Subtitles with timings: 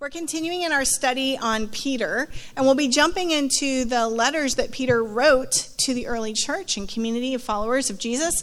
[0.00, 4.70] We're continuing in our study on Peter, and we'll be jumping into the letters that
[4.70, 8.42] Peter wrote to the early church and community of followers of Jesus.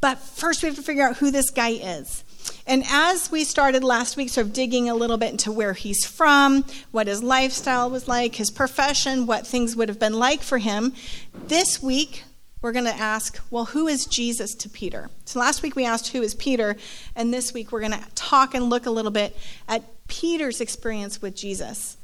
[0.00, 2.24] But first, we have to figure out who this guy is.
[2.66, 6.06] And as we started last week, sort of digging a little bit into where he's
[6.06, 10.56] from, what his lifestyle was like, his profession, what things would have been like for
[10.56, 10.94] him,
[11.34, 12.24] this week
[12.62, 15.10] we're going to ask, well, who is Jesus to Peter?
[15.26, 16.76] So last week we asked, who is Peter?
[17.14, 19.36] And this week we're going to talk and look a little bit
[19.68, 21.96] at Peter's experience with Jesus.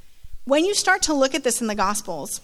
[0.45, 2.41] When you start to look at this in the Gospels,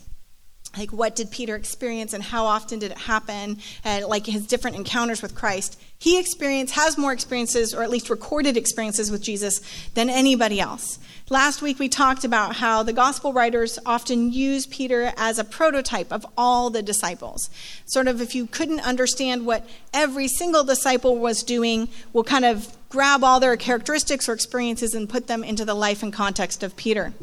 [0.76, 4.76] like what did Peter experience and how often did it happen, and like his different
[4.76, 9.60] encounters with Christ, he experienced has more experiences or at least recorded experiences with Jesus
[9.94, 10.98] than anybody else.
[11.30, 16.12] Last week we talked about how the gospel writers often use Peter as a prototype
[16.12, 17.48] of all the disciples.
[17.86, 22.76] Sort of if you couldn't understand what every single disciple was doing, we'll kind of
[22.88, 26.76] grab all their characteristics or experiences and put them into the life and context of
[26.76, 27.14] Peter.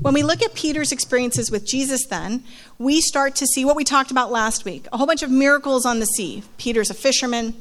[0.00, 2.44] When we look at Peter's experiences with Jesus, then,
[2.78, 5.84] we start to see what we talked about last week a whole bunch of miracles
[5.84, 6.44] on the sea.
[6.56, 7.54] Peter's a fisherman.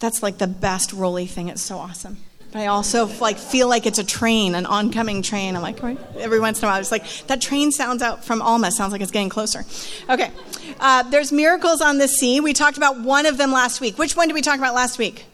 [0.00, 1.48] That's like the best rolly thing.
[1.48, 2.16] It's so awesome.
[2.50, 5.54] But I also like feel like it's a train, an oncoming train.
[5.54, 5.82] I'm like,
[6.18, 8.72] every once in a while, it's like that train sounds out from Alma.
[8.72, 9.64] Sounds like it's getting closer.
[10.10, 10.32] Okay,
[10.80, 12.40] uh, there's miracles on the sea.
[12.40, 13.98] We talked about one of them last week.
[13.98, 15.26] Which one did we talk about last week?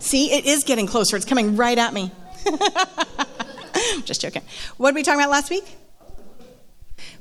[0.00, 1.16] See, it is getting closer.
[1.16, 2.10] It's coming right at me.
[4.04, 4.42] Just joking.
[4.76, 5.64] What did we talk about last week?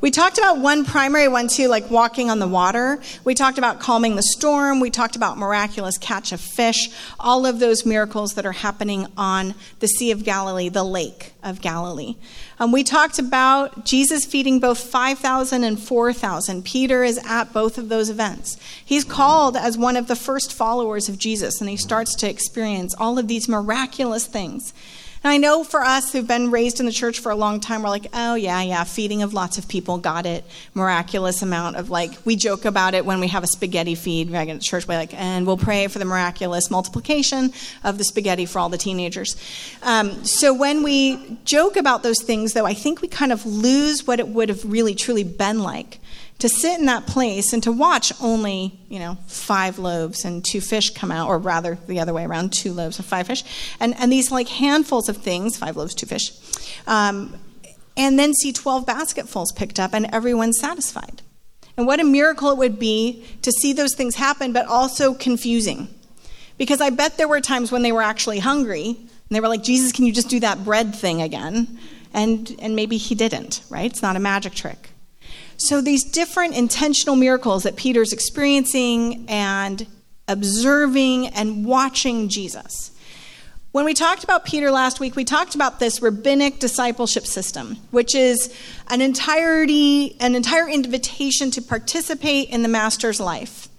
[0.02, 3.02] We talked about one primary one too, like walking on the water.
[3.24, 4.82] We talked about calming the storm.
[4.82, 6.90] We talked about miraculous catch of fish.
[7.20, 11.62] All of those miracles that are happening on the Sea of Galilee, the Lake of
[11.62, 12.16] Galilee.
[12.60, 16.66] Um, we talked about Jesus feeding both 5,000 and 4,000.
[16.66, 18.58] Peter is at both of those events.
[18.84, 22.94] He's called as one of the first followers of Jesus, and he starts to experience
[22.94, 24.74] all of these miraculous things.
[25.24, 27.82] And I know for us who've been raised in the church for a long time,
[27.82, 30.44] we're like, oh, yeah, yeah, feeding of lots of people, got it.
[30.74, 34.62] Miraculous amount of like, we joke about it when we have a spaghetti feed at
[34.62, 34.86] church.
[34.86, 37.54] We're like, and we'll pray for the miraculous multiplication
[37.86, 39.38] of the spaghetti for all the teenagers.
[39.82, 44.06] Um, so when we joke about those things, though, I think we kind of lose
[44.06, 46.00] what it would have really truly been like
[46.40, 50.60] to sit in that place and to watch only, you know, five loaves and two
[50.60, 53.44] fish come out, or rather the other way around, two loaves and five fish,
[53.80, 56.32] and, and these like handfuls of things, five loaves, two fish,
[56.88, 57.36] um,
[57.96, 61.22] and then see 12 basketfuls picked up and everyone satisfied.
[61.78, 65.88] And what a miracle it would be to see those things happen, but also confusing.
[66.58, 69.64] Because I bet there were times when they were actually hungry and they were like,
[69.64, 71.80] Jesus, can you just do that bread thing again?
[72.14, 73.90] And, and maybe he didn't, right?
[73.90, 74.92] It's not a magic trick.
[75.64, 79.88] So, these different intentional miracles that Peter's experiencing and
[80.28, 82.92] observing and watching Jesus.
[83.72, 88.14] When we talked about Peter last week, we talked about this rabbinic discipleship system, which
[88.14, 88.54] is
[88.90, 93.70] an entirety, an entire invitation to participate in the master's life.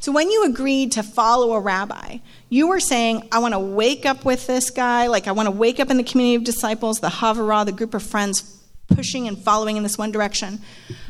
[0.00, 4.06] So when you agreed to follow a rabbi, you were saying, I want to wake
[4.06, 7.00] up with this guy, like I want to wake up in the community of disciples,
[7.00, 10.60] the Havurah, the group of friends pushing and following in this one direction.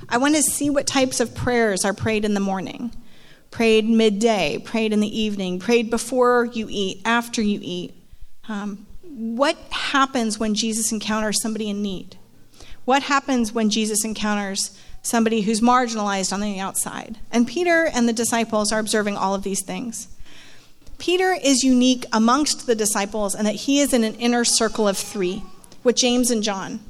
[0.09, 2.93] I want to see what types of prayers are prayed in the morning,
[3.51, 7.95] prayed midday, prayed in the evening, prayed before you eat, after you eat.
[8.49, 12.17] Um, what happens when Jesus encounters somebody in need?
[12.85, 17.19] What happens when Jesus encounters somebody who's marginalized on the outside?
[17.31, 20.09] And Peter and the disciples are observing all of these things.
[20.99, 24.97] Peter is unique amongst the disciples in that he is in an inner circle of
[24.97, 25.43] three
[25.83, 26.81] with James and John.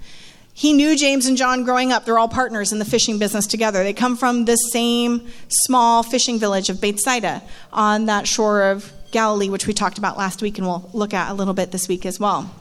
[0.57, 2.05] He knew James and John growing up.
[2.05, 3.83] They're all partners in the fishing business together.
[3.83, 7.43] They come from the same small fishing village of Bethsaida
[7.73, 11.29] on that shore of Galilee, which we talked about last week and we'll look at
[11.29, 12.55] a little bit this week as well.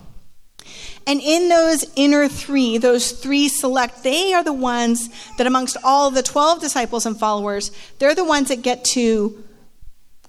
[1.06, 6.10] And in those inner three, those three select, they are the ones that amongst all
[6.10, 9.44] the 12 disciples and followers, they're the ones that get to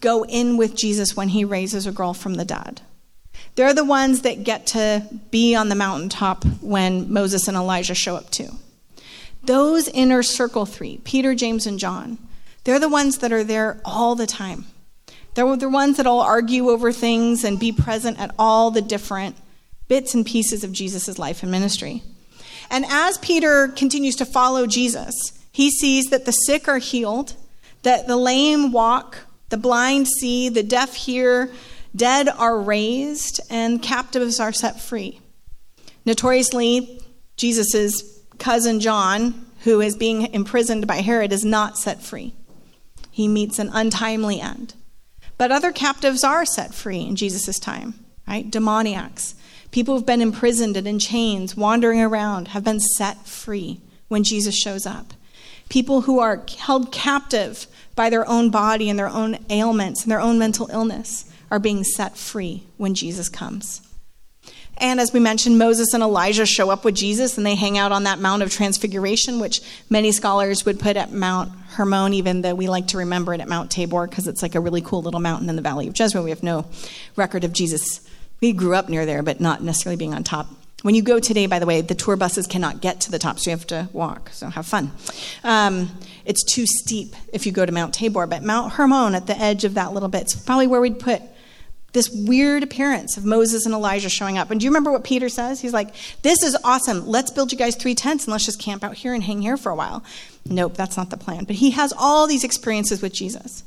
[0.01, 2.83] go in with Jesus when he raises a girl from the dead.
[3.56, 8.16] They're the ones that get to be on the mountaintop when Moses and Elijah show
[8.16, 8.51] up too.
[9.45, 12.18] Those inner circle three, Peter, James, and John,
[12.65, 14.65] they're the ones that are there all the time.
[15.34, 19.36] They're the ones that'll argue over things and be present at all the different
[19.89, 22.03] bits and pieces of Jesus' life and ministry.
[22.71, 25.15] And as Peter continues to follow Jesus,
[25.53, 27.34] he sees that the sick are healed,
[27.83, 29.18] that the lame walk,
[29.50, 31.50] the blind see, the deaf hear,
[31.95, 35.21] Dead are raised, and captives are set free.
[36.05, 37.01] Notoriously,
[37.37, 42.35] Jesus' cousin John, who is being imprisoned by Herod, is not set free.
[43.11, 44.75] He meets an untimely end.
[45.39, 47.95] But other captives are set free in Jesus' time,
[48.27, 48.51] right?
[48.51, 49.35] Demoniacs,
[49.75, 54.57] People who've been imprisoned and in chains, wandering around, have been set free when Jesus
[54.57, 55.15] shows up.
[55.69, 60.21] People who are held captive by their own body and their own ailments and their
[60.21, 63.81] own mental illness are being set free when Jesus comes.
[64.79, 67.93] And as we mentioned, Moses and Elijah show up with Jesus and they hang out
[67.93, 72.55] on that Mount of Transfiguration, which many scholars would put at Mount Hermon, even though
[72.55, 75.21] we like to remember it at Mount Tabor because it's like a really cool little
[75.21, 76.25] mountain in the Valley of Jezreel.
[76.25, 76.67] We have no
[77.15, 78.01] record of Jesus.
[78.41, 80.49] We grew up near there, but not necessarily being on top.
[80.83, 83.39] When you go today, by the way, the tour buses cannot get to the top,
[83.39, 84.29] so you have to walk.
[84.33, 84.93] So have fun.
[85.43, 85.89] Um,
[86.27, 89.65] it's too steep if you go to Mount Tabor, but Mount Hermon at the edge
[89.65, 91.23] of that little bit, it's probably where we'd put
[91.95, 94.51] this weird appearance of Moses and Elijah showing up.
[94.51, 95.61] And do you remember what Peter says?
[95.61, 97.07] He's like, This is awesome.
[97.07, 99.57] Let's build you guys three tents and let's just camp out here and hang here
[99.57, 100.05] for a while.
[100.45, 101.45] Nope, that's not the plan.
[101.45, 103.63] But he has all these experiences with Jesus.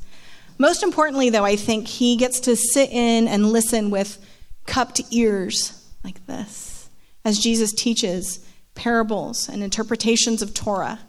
[0.58, 4.18] Most importantly, though, I think he gets to sit in and listen with
[4.66, 6.90] cupped ears like this
[7.24, 8.44] as Jesus teaches
[8.74, 11.00] parables and interpretations of Torah.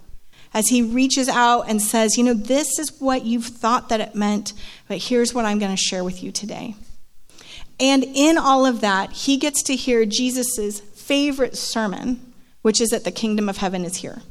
[0.51, 4.16] As he reaches out and says, You know, this is what you've thought that it
[4.16, 4.54] meant,
[4.88, 6.75] but here's what I'm going to share with you today.
[7.79, 13.03] And in all of that, he gets to hear Jesus' favorite sermon, which is that
[13.03, 14.21] the kingdom of heaven is here.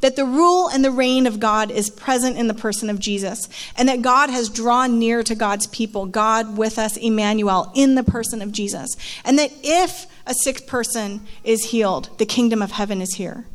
[0.00, 3.48] That the rule and the reign of God is present in the person of Jesus,
[3.76, 8.02] and that God has drawn near to God's people, God with us, Emmanuel, in the
[8.02, 8.96] person of Jesus.
[9.24, 13.46] And that if a sick person is healed, the kingdom of heaven is here.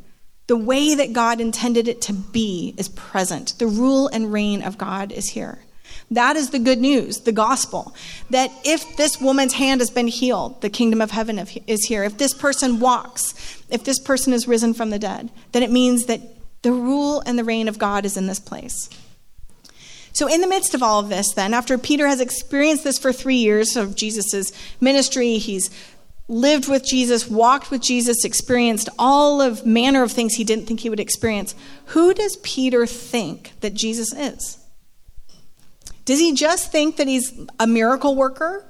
[0.47, 3.59] The way that God intended it to be is present.
[3.59, 5.59] The rule and reign of God is here.
[6.11, 7.93] That is the good news, the gospel.
[8.29, 11.37] That if this woman's hand has been healed, the kingdom of heaven
[11.67, 12.03] is here.
[12.03, 16.05] If this person walks, if this person is risen from the dead, then it means
[16.05, 16.21] that
[16.61, 18.89] the rule and the reign of God is in this place.
[20.13, 23.13] So, in the midst of all of this, then, after Peter has experienced this for
[23.13, 24.51] three years of Jesus'
[24.81, 25.69] ministry, he's
[26.27, 30.79] lived with Jesus, walked with Jesus, experienced all of manner of things he didn't think
[30.79, 31.53] he would experience.
[31.87, 34.57] Who does Peter think that Jesus is?
[36.07, 38.65] Does he just think that he's a miracle worker?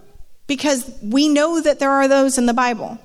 [0.47, 2.97] Because we know that there are those in the Bible.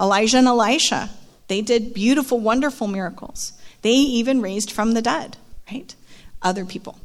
[0.00, 1.10] Elijah and Elisha,
[1.48, 3.52] they did beautiful, wonderful miracles.
[3.82, 5.36] They even raised from the dead,
[5.70, 5.94] right?
[6.40, 6.98] Other people.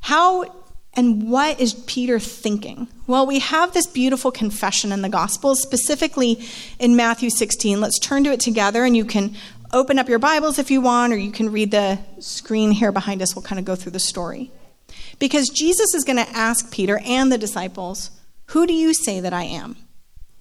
[0.00, 0.52] How
[0.94, 2.88] and what is Peter thinking?
[3.06, 6.44] Well, we have this beautiful confession in the Gospels, specifically
[6.80, 7.80] in Matthew 16.
[7.80, 9.36] Let's turn to it together, and you can
[9.72, 13.22] open up your Bibles if you want, or you can read the screen here behind
[13.22, 13.36] us.
[13.36, 14.50] We'll kind of go through the story.
[15.18, 18.10] Because Jesus is going to ask Peter and the disciples,
[18.46, 19.76] Who do you say that I am?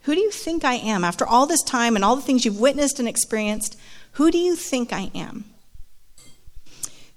[0.04, 1.04] Who do you think I am?
[1.04, 3.80] After all this time and all the things you've witnessed and experienced,
[4.14, 5.46] who do you think I am?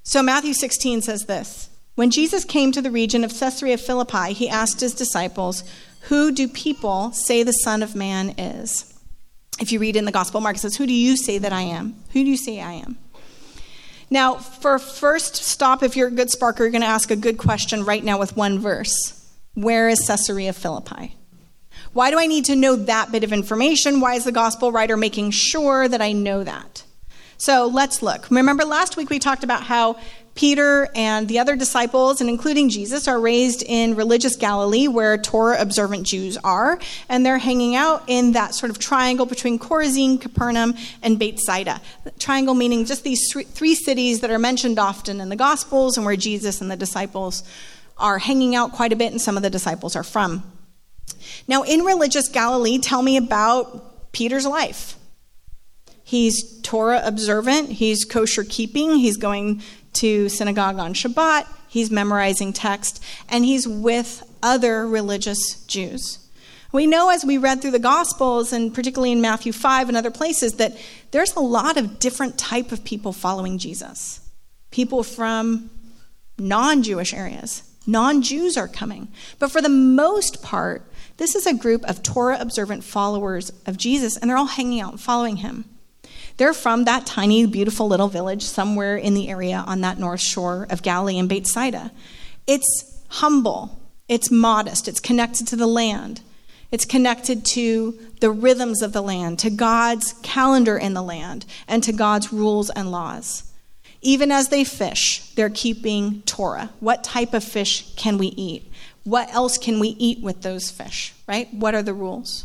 [0.03, 4.49] So Matthew 16 says this When Jesus came to the region of Caesarea Philippi, he
[4.49, 5.64] asked his disciples,
[6.02, 8.93] Who do people say the Son of Man is?
[9.61, 11.97] If you read in the Gospel, Mark says, Who do you say that I am?
[12.12, 12.99] Who do you say I am?
[14.08, 17.38] Now, for first stop, if you're a good sparker, you're going to ask a good
[17.38, 21.17] question right now with one verse Where is Caesarea Philippi?
[21.93, 24.00] Why do I need to know that bit of information?
[24.00, 26.85] Why is the gospel writer making sure that I know that?
[27.38, 28.31] So let's look.
[28.31, 29.99] Remember last week we talked about how
[30.35, 35.61] Peter and the other disciples, and including Jesus, are raised in religious Galilee where Torah
[35.61, 36.79] observant Jews are,
[37.09, 41.81] and they're hanging out in that sort of triangle between Chorazin, Capernaum, and Bethsaida.
[42.19, 46.16] Triangle meaning just these three cities that are mentioned often in the Gospels and where
[46.16, 47.43] Jesus and the disciples
[47.97, 50.43] are hanging out quite a bit, and some of the disciples are from.
[51.49, 54.96] Now, in religious Galilee, tell me about Peter's life.
[56.06, 59.60] He's Torah observant, he's kosher keeping, he's going
[59.94, 66.20] to synagogue on Shabbat, he's memorizing text, and he's with other religious Jews.
[66.70, 70.12] We know as we read through the Gospels, and particularly in Matthew 5 and other
[70.12, 70.78] places, that
[71.10, 74.20] there's a lot of different type of people following Jesus.
[74.70, 75.70] People from
[76.38, 77.64] non-Jewish areas.
[77.84, 79.08] Non-Jews are coming.
[79.40, 84.16] But for the most part, this is a group of Torah observant followers of Jesus,
[84.16, 85.64] and they're all hanging out and following him.
[86.37, 90.66] They're from that tiny, beautiful little village somewhere in the area on that north shore
[90.69, 91.90] of Galilee and Bethsaida.
[92.47, 93.78] It's humble,
[94.09, 96.21] it's modest, it's connected to the land,
[96.71, 101.83] it's connected to the rhythms of the land, to God's calendar in the land, and
[101.85, 103.45] to God's rules and laws.
[104.02, 106.71] Even as they fish, they're keeping Torah.
[106.81, 108.71] What type of fish can we eat?
[109.05, 111.52] What else can we eat with those fish, right?
[111.55, 112.45] What are the rules?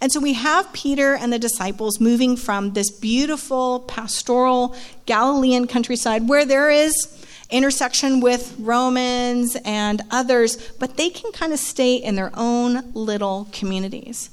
[0.00, 6.28] And so we have Peter and the disciples moving from this beautiful pastoral Galilean countryside
[6.28, 12.14] where there is intersection with Romans and others, but they can kind of stay in
[12.14, 14.30] their own little communities.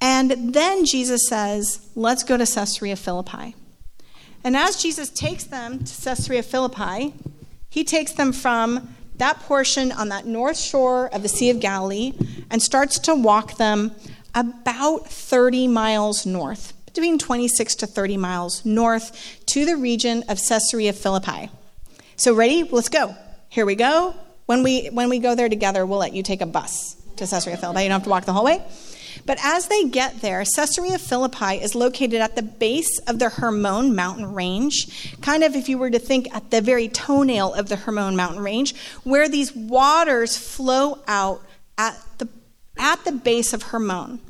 [0.00, 3.54] And then Jesus says, Let's go to Caesarea Philippi.
[4.44, 7.14] And as Jesus takes them to Caesarea Philippi,
[7.70, 12.12] he takes them from that portion on that north shore of the Sea of Galilee
[12.50, 13.92] and starts to walk them
[14.34, 20.92] about 30 miles north, between 26 to 30 miles north to the region of Caesarea
[20.92, 21.50] Philippi.
[22.16, 22.64] So ready?
[22.64, 23.16] Let's go.
[23.48, 24.14] Here we go.
[24.46, 27.56] When we when we go there together, we'll let you take a bus to Caesarea
[27.56, 27.82] Philippi.
[27.82, 28.62] You don't have to walk the whole way.
[29.24, 33.94] But as they get there, Caesarea Philippi is located at the base of the Hermon
[33.94, 37.76] mountain range, kind of if you were to think at the very toenail of the
[37.76, 38.74] Hermon mountain range,
[39.04, 41.42] where these waters flow out
[41.78, 42.28] at the,
[42.78, 44.20] at the base of Hermon.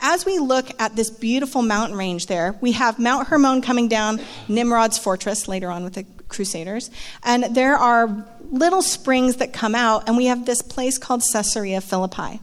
[0.00, 4.20] As we look at this beautiful mountain range there, we have Mount Hermon coming down,
[4.48, 6.90] Nimrod's fortress later on with the Crusaders,
[7.22, 11.80] and there are little springs that come out, and we have this place called Caesarea
[11.80, 12.40] Philippi.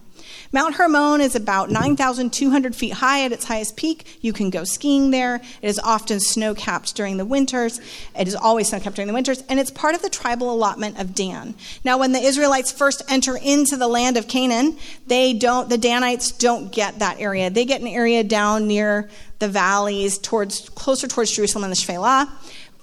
[0.53, 4.17] Mount Hermon is about 9,200 feet high at its highest peak.
[4.19, 5.35] You can go skiing there.
[5.35, 7.79] It is often snow capped during the winters.
[8.19, 10.99] It is always snow capped during the winters, and it's part of the tribal allotment
[10.99, 11.55] of Dan.
[11.85, 14.77] Now, when the Israelites first enter into the land of Canaan,
[15.07, 17.49] they don't, the Danites don't get that area.
[17.49, 22.29] They get an area down near the valleys towards closer towards Jerusalem and the Shephelah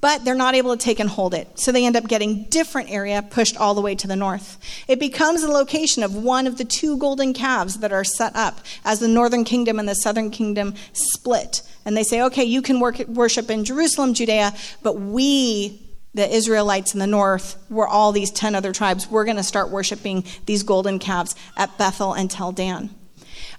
[0.01, 1.59] but they're not able to take and hold it.
[1.59, 4.59] So they end up getting different area pushed all the way to the north.
[4.87, 8.61] It becomes the location of one of the two golden calves that are set up
[8.85, 11.63] as the northern kingdom and the southern kingdom split.
[11.85, 15.81] And they say, okay, you can work, worship in Jerusalem, Judea, but we,
[16.15, 19.71] the Israelites in the north, were all these 10 other tribes, we're going to start
[19.71, 22.91] worshiping these golden calves at Bethel and Tel Dan.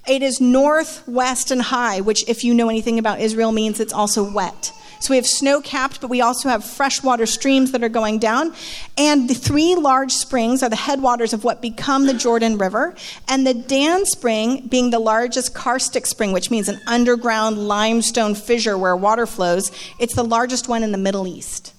[0.08, 4.32] It is northwest and high, which, if you know anything about Israel, means it's also
[4.32, 4.72] wet.
[5.00, 8.54] So we have snow capped, but we also have freshwater streams that are going down.
[8.98, 12.96] And the three large springs are the headwaters of what become the Jordan River.
[13.28, 18.78] And the Dan Spring being the largest karstic spring, which means an underground limestone fissure
[18.78, 21.74] where water flows, it's the largest one in the Middle East.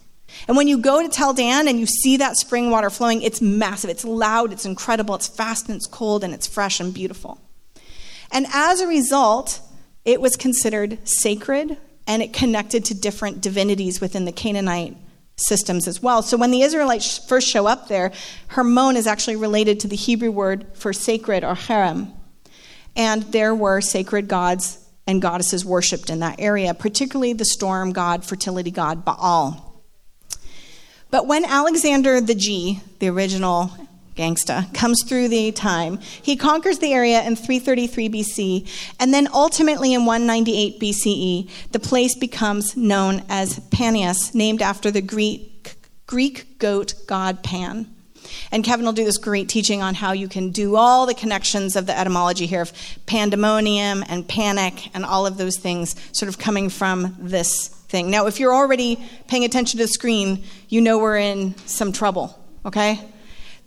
[0.49, 3.43] And when you go to Tel Dan and you see that spring water flowing, it's
[3.43, 7.39] massive, it's loud, it's incredible, it's fast and it's cold and it's fresh and beautiful.
[8.33, 9.61] And as a result,
[10.07, 11.77] it was considered sacred
[12.11, 14.97] and it connected to different divinities within the Canaanite
[15.37, 16.23] systems as well.
[16.23, 18.11] So when the Israelites first show up there,
[18.49, 22.13] Hermon is actually related to the Hebrew word for sacred or harem.
[22.97, 28.25] And there were sacred gods and goddesses worshipped in that area, particularly the storm god,
[28.25, 29.81] fertility god Baal.
[31.13, 33.71] But when Alexander the G, the original
[34.21, 35.99] gangsta, comes through the time.
[35.99, 42.15] He conquers the area in 333 BC, and then ultimately in 198 BCE, the place
[42.15, 47.87] becomes known as Panias, named after the Greek, Greek goat god Pan.
[48.53, 51.77] And Kevin will do this great teaching on how you can do all the connections
[51.77, 52.73] of the etymology here of
[53.07, 58.11] pandemonium and panic and all of those things sort of coming from this thing.
[58.11, 58.99] Now, if you're already
[59.29, 63.01] paying attention to the screen, you know we're in some trouble, okay?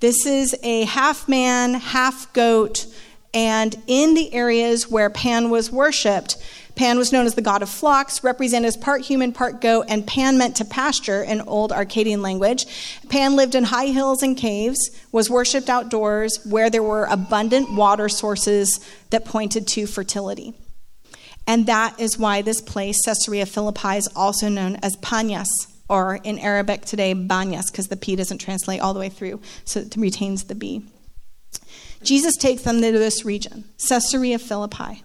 [0.03, 2.88] This is a half man, half goat,
[3.33, 6.36] and in the areas where Pan was worshipped,
[6.75, 10.05] Pan was known as the god of flocks, represented as part human, part goat, and
[10.05, 12.65] Pan meant to pasture in old Arcadian language.
[13.07, 18.10] Pan lived in high hills and caves, was worshipped outdoors where there were abundant water
[18.10, 20.53] sources that pointed to fertility.
[21.48, 25.48] And that is why this place, Caesarea Philippi, is also known as Panias,
[25.90, 29.82] or in Arabic today, Banias, because the P doesn't translate all the way through, so
[29.82, 30.86] it retains the B.
[32.04, 35.04] Jesus takes them to this region, Caesarea Philippi.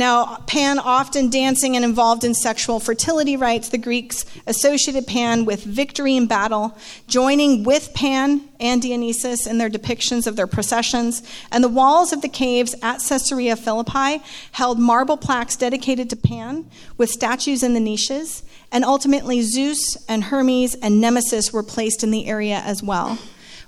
[0.00, 5.62] Now, Pan often dancing and involved in sexual fertility rites, the Greeks associated Pan with
[5.62, 6.74] victory in battle,
[7.06, 11.22] joining with Pan and Dionysus in their depictions of their processions.
[11.52, 16.64] And the walls of the caves at Caesarea Philippi held marble plaques dedicated to Pan
[16.96, 18.42] with statues in the niches.
[18.72, 23.18] And ultimately, Zeus and Hermes and Nemesis were placed in the area as well.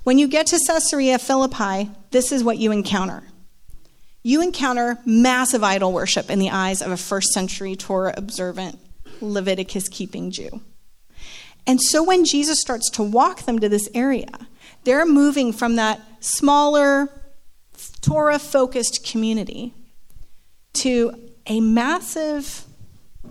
[0.04, 3.22] When you get to Caesarea Philippi, this is what you encounter.
[4.23, 8.79] You encounter massive idol worship in the eyes of a first century Torah observant,
[9.21, 10.61] Leviticus keeping Jew.
[11.67, 14.31] And so when Jesus starts to walk them to this area,
[14.85, 17.09] they're moving from that smaller,
[18.00, 19.73] Torah focused community
[20.75, 21.14] to
[21.47, 22.64] a massive,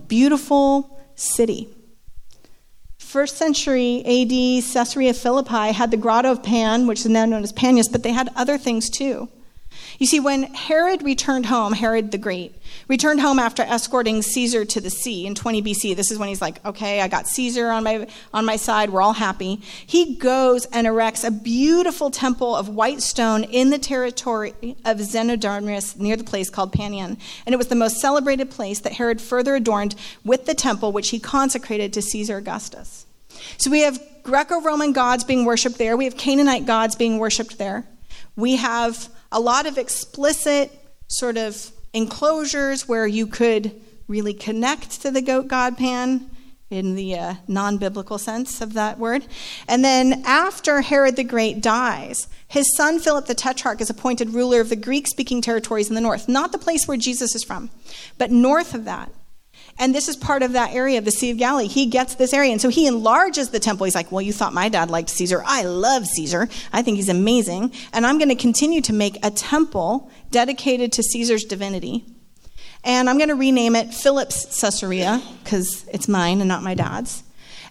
[0.08, 1.68] beautiful, city.
[2.98, 7.52] First century AD, Caesarea Philippi had the Grotto of Pan, which is now known as
[7.52, 9.28] Panias, but they had other things too.
[9.98, 12.54] You see, when Herod returned home, Herod the Great,
[12.88, 15.94] returned home after escorting Caesar to the sea in 20 BC.
[15.96, 19.02] This is when he's like, okay, I got Caesar on my, on my side, we're
[19.02, 19.56] all happy.
[19.86, 25.98] He goes and erects a beautiful temple of white stone in the territory of Zenodorus
[25.98, 27.18] near the place called Panion.
[27.46, 29.94] And it was the most celebrated place that Herod further adorned
[30.24, 33.06] with the temple which he consecrated to Caesar Augustus.
[33.58, 37.58] So we have Greco Roman gods being worshiped there, we have Canaanite gods being worshiped
[37.58, 37.86] there.
[38.36, 40.70] We have a lot of explicit
[41.08, 46.30] sort of enclosures where you could really connect to the goat god pan
[46.72, 49.26] in the uh, non biblical sense of that word.
[49.68, 54.60] And then after Herod the Great dies, his son Philip the Tetrarch is appointed ruler
[54.60, 57.70] of the Greek speaking territories in the north, not the place where Jesus is from,
[58.16, 59.12] but north of that.
[59.78, 61.66] And this is part of that area of the Sea of Galilee.
[61.66, 62.52] He gets this area.
[62.52, 63.84] And so he enlarges the temple.
[63.84, 65.42] He's like, Well, you thought my dad liked Caesar.
[65.44, 66.48] I love Caesar.
[66.72, 67.72] I think he's amazing.
[67.92, 72.04] And I'm going to continue to make a temple dedicated to Caesar's divinity.
[72.84, 77.22] And I'm going to rename it Philip's Caesarea because it's mine and not my dad's.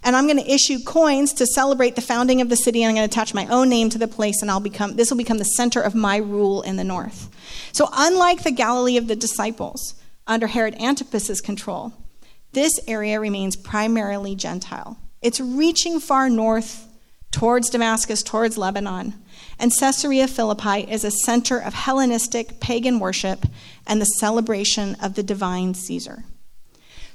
[0.03, 2.81] And I'm going to issue coins to celebrate the founding of the city.
[2.81, 4.41] And I'm going to attach my own name to the place.
[4.41, 7.29] And I'll become, this will become the center of my rule in the north.
[7.71, 11.93] So, unlike the Galilee of the disciples, under Herod Antipas's control,
[12.53, 14.97] this area remains primarily Gentile.
[15.21, 16.87] It's reaching far north
[17.31, 19.13] towards Damascus, towards Lebanon.
[19.57, 23.45] And Caesarea Philippi is a center of Hellenistic pagan worship
[23.87, 26.25] and the celebration of the divine Caesar.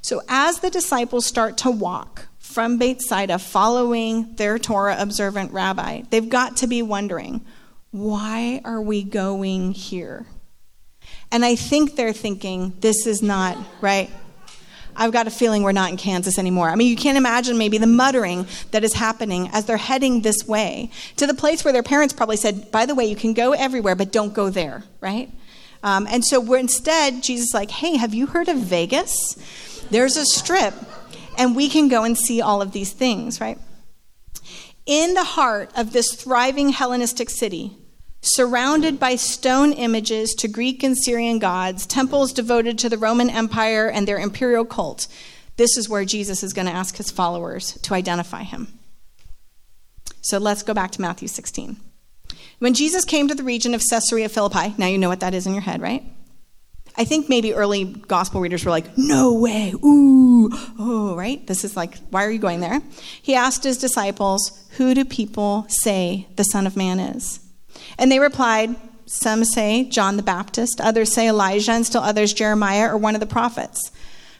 [0.01, 6.29] So, as the disciples start to walk from Bethsaida following their Torah observant rabbi, they've
[6.29, 7.45] got to be wondering,
[7.91, 10.25] why are we going here?
[11.31, 14.09] And I think they're thinking, this is not, right?
[14.95, 16.69] I've got a feeling we're not in Kansas anymore.
[16.69, 20.47] I mean, you can't imagine maybe the muttering that is happening as they're heading this
[20.47, 23.53] way to the place where their parents probably said, by the way, you can go
[23.53, 25.31] everywhere, but don't go there, right?
[25.83, 29.35] Um, and so we're instead, Jesus is like, hey, have you heard of Vegas?
[29.91, 30.73] There's a strip,
[31.37, 33.59] and we can go and see all of these things, right?
[34.87, 37.77] In the heart of this thriving Hellenistic city,
[38.21, 43.89] surrounded by stone images to Greek and Syrian gods, temples devoted to the Roman Empire
[43.89, 45.07] and their imperial cult.
[45.57, 48.79] This is where Jesus is going to ask his followers to identify him.
[50.21, 51.77] So let's go back to Matthew 16.
[52.59, 55.45] When Jesus came to the region of Caesarea Philippi, now you know what that is
[55.45, 56.03] in your head, right?
[56.97, 60.49] I think maybe early gospel readers were like, no way, ooh,
[60.79, 61.45] oh, right?
[61.45, 62.81] This is like, why are you going there?
[63.21, 67.39] He asked his disciples, Who do people say the Son of Man is?
[67.97, 72.89] And they replied, Some say John the Baptist, others say Elijah, and still others Jeremiah
[72.91, 73.91] or one of the prophets.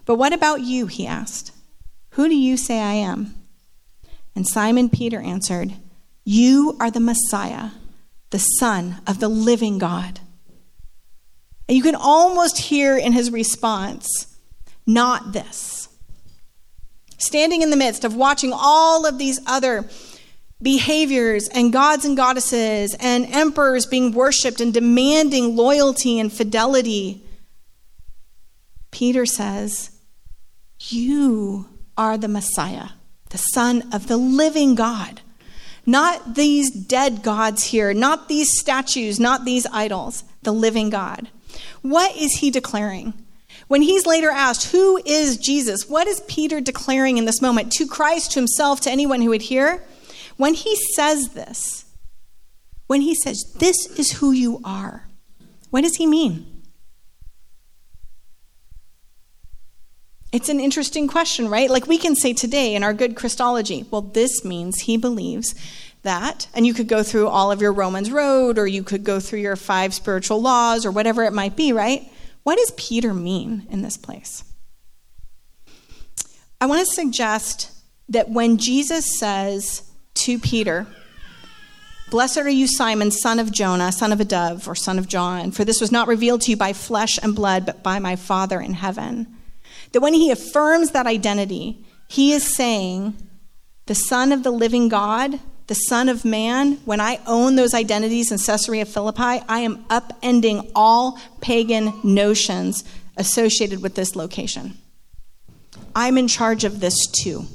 [0.06, 0.88] But what about you?
[0.88, 1.52] He asked.
[2.12, 3.36] Who do you say I am?
[4.36, 5.74] And Simon Peter answered,
[6.24, 7.72] You are the Messiah,
[8.30, 10.20] the Son of the living God.
[11.68, 14.38] And you can almost hear in his response,
[14.86, 15.90] Not this.
[17.18, 19.90] Standing in the midst of watching all of these other
[20.62, 27.24] behaviors and gods and goddesses and emperors being worshiped and demanding loyalty and fidelity.
[28.92, 29.92] Peter says,
[30.80, 31.68] You
[31.98, 32.90] are the Messiah,
[33.30, 35.22] the Son of the living God.
[35.86, 41.30] Not these dead gods here, not these statues, not these idols, the living God.
[41.82, 43.14] What is he declaring?
[43.68, 45.90] When he's later asked, Who is Jesus?
[45.90, 49.44] What is Peter declaring in this moment to Christ, to himself, to anyone who would
[49.44, 49.84] hear?
[50.38, 51.86] When he says this,
[52.88, 55.08] when he says, This is who you are,
[55.70, 56.46] what does he mean?
[60.32, 61.70] It's an interesting question, right?
[61.70, 65.56] Like we can say today in our good Christology, well, this means he believes
[66.04, 66.48] that.
[66.54, 69.40] And you could go through all of your Romans Road, or you could go through
[69.40, 72.12] your five spiritual laws, or whatever it might be, right?
[72.44, 74.44] What does Peter mean in this place?
[76.60, 77.72] I want to suggest
[78.10, 79.87] that when Jesus says,
[80.28, 80.86] to Peter,
[82.10, 85.52] Blessed are you, Simon, son of Jonah, son of a dove, or son of John,
[85.52, 88.60] for this was not revealed to you by flesh and blood, but by my Father
[88.60, 89.28] in heaven.
[89.94, 93.16] That when he affirms that identity, he is saying,
[93.86, 98.30] The Son of the living God, the Son of Man, when I own those identities
[98.30, 102.84] in Caesarea Philippi, I am upending all pagan notions
[103.16, 104.78] associated with this location.
[105.96, 107.48] I'm in charge of this too.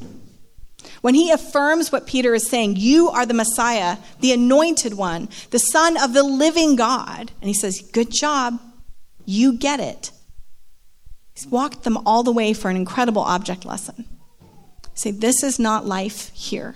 [1.01, 5.59] When he affirms what Peter is saying, you are the Messiah, the anointed one, the
[5.59, 8.61] Son of the living God, and he says, Good job,
[9.25, 10.13] you get it.
[11.35, 14.05] He's walked them all the way for an incredible object lesson.
[14.95, 16.75] Say, this is not life here.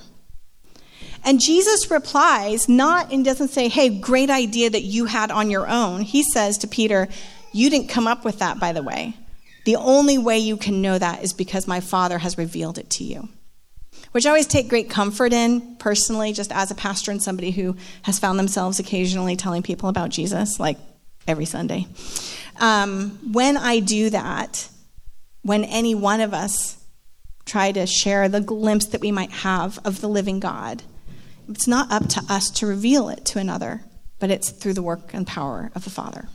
[1.24, 5.68] And Jesus replies, not and doesn't say, hey, great idea that you had on your
[5.68, 6.02] own.
[6.02, 7.08] He says to Peter,
[7.52, 9.14] you didn't come up with that, by the way.
[9.64, 13.04] The only way you can know that is because my Father has revealed it to
[13.04, 13.28] you.
[14.16, 17.76] Which I always take great comfort in, personally, just as a pastor and somebody who
[18.00, 20.78] has found themselves occasionally telling people about Jesus, like
[21.28, 21.86] every Sunday.
[22.58, 24.70] Um, when I do that,
[25.42, 26.82] when any one of us
[27.44, 30.82] try to share the glimpse that we might have of the living God,
[31.50, 33.82] it's not up to us to reveal it to another,
[34.18, 36.26] but it's through the work and power of the Father.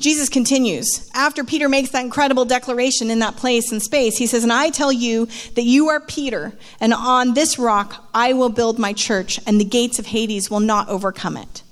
[0.00, 1.10] Jesus continues.
[1.14, 4.70] After Peter makes that incredible declaration in that place and space, he says, And I
[4.70, 9.38] tell you that you are Peter, and on this rock I will build my church,
[9.46, 11.62] and the gates of Hades will not overcome it.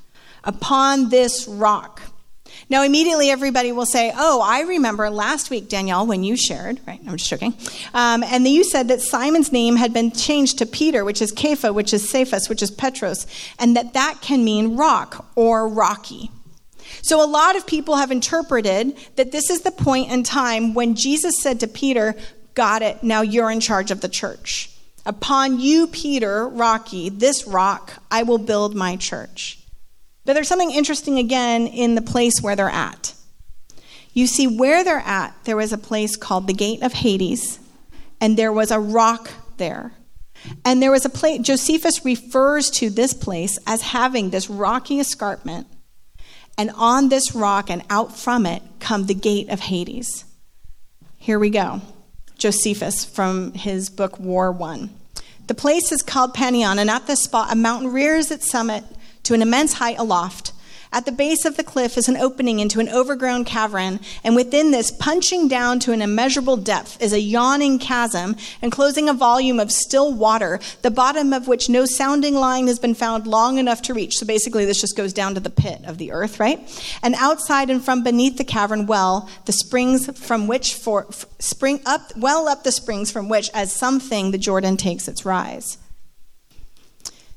[0.45, 2.03] Upon this rock.
[2.71, 7.01] Now, immediately everybody will say, Oh, I remember last week, Danielle, when you shared, right?
[7.07, 7.55] I'm just joking.
[7.95, 11.75] Um, and you said that Simon's name had been changed to Peter, which is Kepha,
[11.75, 13.27] which is Cephas, which is Petros,
[13.59, 16.31] and that that can mean rock or rocky.
[17.03, 20.95] So, a lot of people have interpreted that this is the point in time when
[20.95, 22.15] Jesus said to Peter,
[22.55, 24.71] Got it, now you're in charge of the church.
[25.07, 29.59] Upon you, Peter, Rocky, this rock, I will build my church.
[30.25, 33.15] But there's something interesting again in the place where they're at.
[34.13, 37.59] You see, where they're at, there was a place called the Gate of Hades,
[38.21, 39.93] and there was a rock there.
[40.65, 45.67] And there was a place, Josephus refers to this place as having this rocky escarpment
[46.59, 50.25] and on this rock and out from it come the gate of Hades.
[51.17, 51.81] Here we go.
[52.37, 54.91] Josephus from his book War One.
[55.47, 58.85] The place is called Panion, and at this spot, a mountain rears its summit
[59.23, 60.53] to an immense height aloft.
[60.93, 64.71] At the base of the cliff is an opening into an overgrown cavern, and within
[64.71, 69.71] this, punching down to an immeasurable depth, is a yawning chasm enclosing a volume of
[69.71, 73.95] still water, the bottom of which no sounding line has been found long enough to
[73.95, 74.17] reach.
[74.17, 76.59] So basically, this just goes down to the pit of the earth, right?
[77.03, 81.07] And outside and from beneath the cavern well, the springs from which for
[81.39, 85.79] spring up well up the springs from which, as something, the Jordan takes its rise.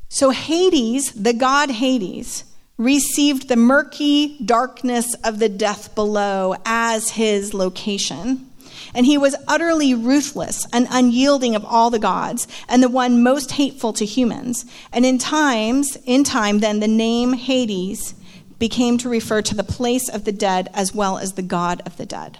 [0.07, 2.43] So Hades, the god Hades,
[2.81, 8.47] received the murky darkness of the death below as his location.
[8.95, 13.51] And he was utterly ruthless and unyielding of all the gods, and the one most
[13.51, 14.65] hateful to humans.
[14.91, 18.15] And in times, in time, then the name Hades
[18.57, 21.97] became to refer to the place of the dead as well as the God of
[21.97, 22.39] the dead.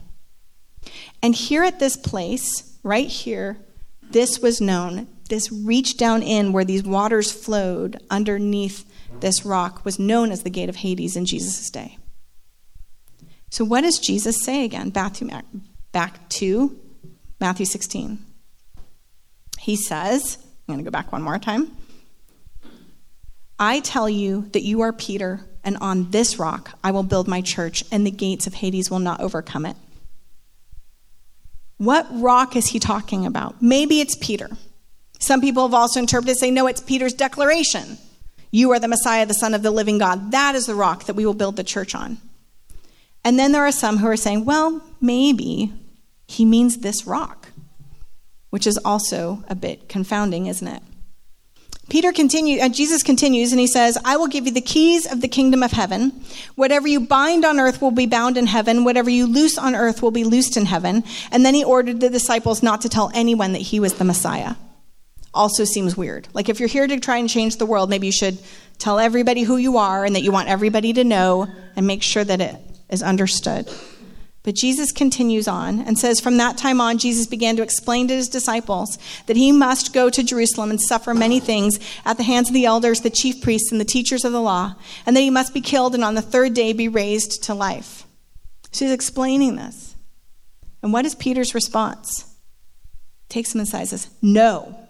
[1.22, 3.58] And here at this place, right here,
[4.10, 5.08] this was known.
[5.30, 8.86] This reached down in where these waters flowed underneath
[9.22, 11.98] this rock was known as the gate of Hades in Jesus' day.
[13.50, 14.90] So, what does Jesus say again?
[14.90, 15.30] Back to,
[15.92, 16.80] back to
[17.40, 18.20] Matthew 16.
[19.60, 21.76] He says, I'm going to go back one more time.
[23.60, 27.42] I tell you that you are Peter, and on this rock I will build my
[27.42, 29.76] church, and the gates of Hades will not overcome it.
[31.78, 33.62] What rock is he talking about?
[33.62, 34.50] Maybe it's Peter.
[35.20, 37.98] Some people have also interpreted say, no, it's Peter's declaration.
[38.52, 40.32] You are the Messiah, the Son of the living God.
[40.32, 42.18] That is the rock that we will build the church on.
[43.24, 45.74] And then there are some who are saying, well, maybe
[46.28, 47.50] he means this rock,
[48.50, 50.84] which is also a bit confounding, isn't it?
[51.90, 55.20] Peter continues, uh, Jesus continues, and he says, I will give you the keys of
[55.20, 56.24] the kingdom of heaven.
[56.56, 58.86] Whatever you bind on earth will be bound in heaven.
[58.86, 61.04] Whatever you loose on earth will be loosed in heaven.
[61.32, 64.56] And then he ordered the disciples not to tell anyone that he was the Messiah
[65.34, 66.28] also seems weird.
[66.34, 68.38] Like if you're here to try and change the world, maybe you should
[68.78, 72.24] tell everybody who you are and that you want everybody to know and make sure
[72.24, 72.56] that it
[72.90, 73.70] is understood.
[74.44, 78.16] But Jesus continues on and says, From that time on, Jesus began to explain to
[78.16, 82.50] his disciples that he must go to Jerusalem and suffer many things at the hands
[82.50, 84.74] of the elders, the chief priests, and the teachers of the law,
[85.06, 88.06] and that he must be killed and on the third day be raised to life.
[88.72, 89.96] So he's explaining this.
[90.82, 92.26] And what is Peter's response?
[93.30, 94.81] Takes him inside and says, No.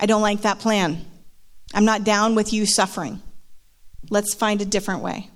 [0.00, 1.04] I don't like that plan.
[1.72, 3.22] I'm not down with you suffering.
[4.10, 5.30] Let's find a different way.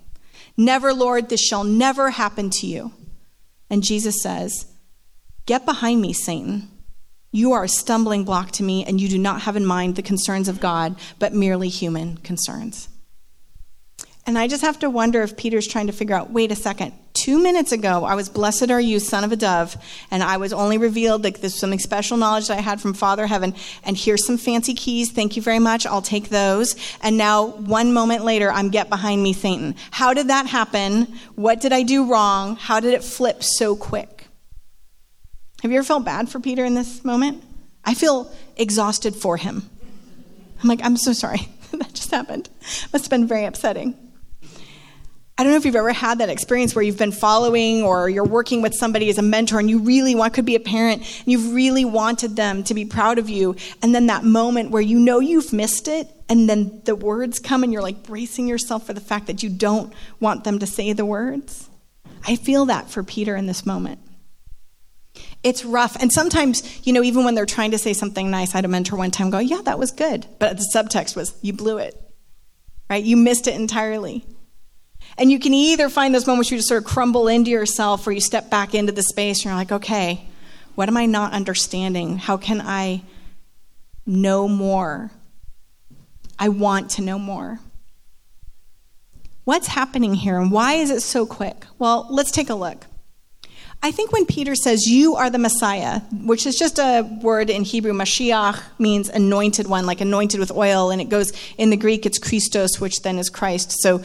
[0.57, 2.92] Never, Lord, this shall never happen to you.
[3.71, 4.66] And Jesus says,
[5.47, 6.71] Get behind me, Satan.
[7.31, 10.03] You are a stumbling block to me, and you do not have in mind the
[10.03, 12.88] concerns of God, but merely human concerns.
[14.27, 16.92] And I just have to wonder if Peter's trying to figure out wait a second,
[17.29, 19.77] two minutes ago, I was, Blessed are you, son of a dove,
[20.11, 23.27] and I was only revealed like there's something special knowledge that I had from Father
[23.27, 25.12] Heaven, and here's some fancy keys.
[25.12, 25.85] Thank you very much.
[25.85, 26.75] I'll take those.
[27.03, 29.75] And now, one moment later, I'm get behind me, Satan.
[29.91, 31.19] How did that happen?
[31.35, 32.57] What did I do wrong?
[32.57, 34.27] How did it flip so quick?
[35.61, 37.45] Have you ever felt bad for Peter in this moment?
[37.85, 39.69] I feel exhausted for him.
[40.62, 41.47] I'm like, I'm so sorry.
[41.73, 42.49] that just happened.
[42.91, 44.08] Must have been very upsetting.
[45.38, 48.24] I don't know if you've ever had that experience where you've been following or you're
[48.24, 51.27] working with somebody as a mentor and you really want, could be a parent, and
[51.27, 53.55] you've really wanted them to be proud of you.
[53.81, 57.62] And then that moment where you know you've missed it, and then the words come
[57.62, 60.92] and you're like bracing yourself for the fact that you don't want them to say
[60.92, 61.70] the words.
[62.27, 64.01] I feel that for Peter in this moment.
[65.44, 65.96] It's rough.
[66.01, 68.68] And sometimes, you know, even when they're trying to say something nice, I had a
[68.68, 70.27] mentor one time go, Yeah, that was good.
[70.40, 71.94] But the subtext was, You blew it,
[72.90, 73.05] right?
[73.05, 74.24] You missed it entirely.
[75.18, 78.07] And you can either find those moments where you just sort of crumble into yourself
[78.07, 80.24] or you step back into the space and you're like, okay,
[80.76, 82.18] what am I not understanding?
[82.18, 83.02] How can I
[84.07, 85.11] know more?
[86.38, 87.59] I want to know more.
[89.42, 91.66] What's happening here and why is it so quick?
[91.81, 92.87] Well, let's take a look.
[93.83, 97.64] I think when Peter says, You are the Messiah, which is just a word in
[97.64, 102.04] Hebrew, Mashiach means anointed one, like anointed with oil, and it goes in the Greek,
[102.04, 103.72] it's Christos, which then is Christ.
[103.81, 104.02] So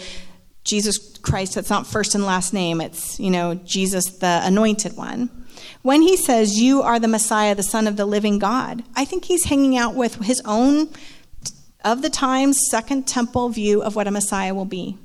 [0.63, 5.29] Jesus Christ, that's not first and last name, it's, you know, Jesus the anointed one.
[5.81, 9.25] When he says, You are the Messiah, the Son of the living God, I think
[9.25, 10.89] he's hanging out with his own,
[11.83, 14.97] of the times, second temple view of what a Messiah will be.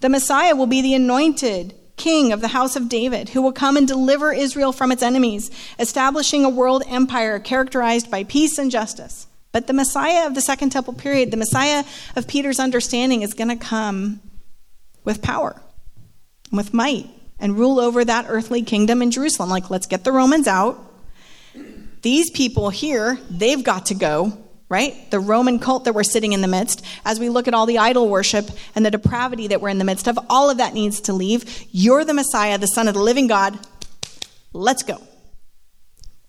[0.00, 3.76] The Messiah will be the anointed king of the house of David, who will come
[3.76, 9.26] and deliver Israel from its enemies, establishing a world empire characterized by peace and justice.
[9.52, 11.84] But the Messiah of the Second Temple period, the Messiah
[12.16, 14.20] of Peter's understanding, is going to come
[15.08, 15.58] with power,
[16.52, 17.08] with might,
[17.40, 19.48] and rule over that earthly kingdom in Jerusalem.
[19.48, 20.78] Like, let's get the Romans out.
[22.02, 24.36] These people here, they've got to go,
[24.68, 25.10] right?
[25.10, 27.78] The Roman cult that we're sitting in the midst, as we look at all the
[27.78, 31.00] idol worship and the depravity that we're in the midst of, all of that needs
[31.00, 31.64] to leave.
[31.72, 33.58] You're the Messiah, the Son of the living God.
[34.52, 35.00] Let's go.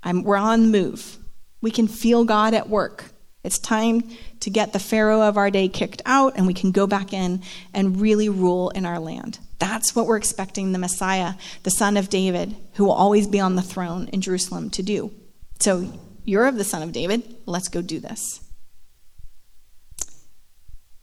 [0.01, 1.17] I'm, we're on the move.
[1.59, 3.11] We can feel God at work.
[3.43, 4.03] It's time
[4.41, 7.41] to get the Pharaoh of our day kicked out and we can go back in
[7.73, 9.39] and really rule in our land.
[9.59, 13.55] That's what we're expecting the Messiah, the son of David, who will always be on
[13.55, 15.11] the throne in Jerusalem, to do.
[15.59, 15.91] So
[16.25, 17.23] you're of the son of David.
[17.45, 18.41] Let's go do this.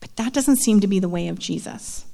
[0.00, 2.04] But that doesn't seem to be the way of Jesus.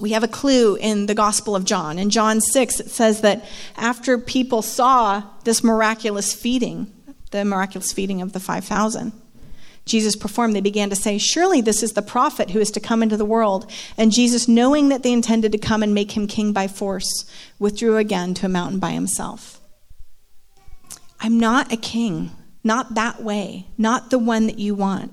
[0.00, 1.98] We have a clue in the Gospel of John.
[1.98, 3.44] In John 6, it says that
[3.76, 6.92] after people saw this miraculous feeding,
[7.30, 9.12] the miraculous feeding of the 5,000,
[9.84, 13.02] Jesus performed, they began to say, Surely this is the prophet who is to come
[13.02, 13.70] into the world.
[13.96, 17.24] And Jesus, knowing that they intended to come and make him king by force,
[17.58, 19.60] withdrew again to a mountain by himself.
[21.20, 22.30] I'm not a king,
[22.64, 25.12] not that way, not the one that you want.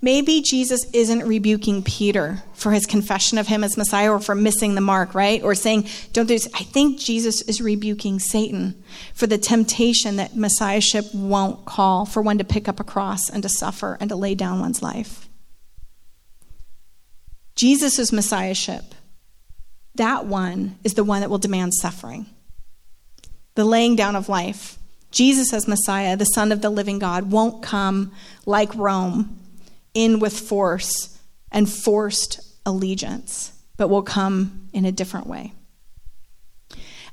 [0.00, 4.76] Maybe Jesus isn't rebuking Peter for his confession of him as Messiah or for missing
[4.76, 5.42] the mark, right?
[5.42, 6.48] Or saying, don't do this.
[6.54, 8.80] I think Jesus is rebuking Satan
[9.12, 13.42] for the temptation that Messiahship won't call for one to pick up a cross and
[13.42, 15.28] to suffer and to lay down one's life.
[17.56, 18.84] Jesus' Messiahship,
[19.96, 22.26] that one is the one that will demand suffering,
[23.56, 24.78] the laying down of life.
[25.10, 28.12] Jesus as Messiah, the Son of the living God, won't come
[28.46, 29.36] like Rome
[29.98, 31.18] in with force
[31.50, 35.52] and forced allegiance, but will come in a different way.